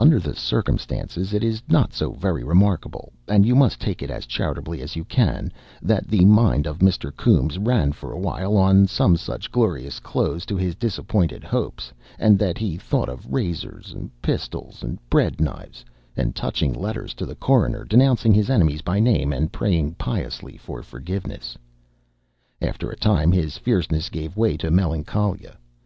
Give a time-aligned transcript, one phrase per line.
[0.00, 4.24] Under the circumstances it is not so very remarkable and you must take it as
[4.24, 5.52] charitably as you can
[5.82, 7.14] that the mind of Mr.
[7.14, 12.38] Coombes ran for a while on some such glorious close to his disappointed hopes, and
[12.38, 15.84] that he thought of razors, pistols, bread knives,
[16.16, 20.82] and touching letters to the coroner denouncing his enemies by name, and praying piously for
[20.82, 21.58] forgiveness.
[22.62, 25.58] After a time his fierceness gave way to melancholia.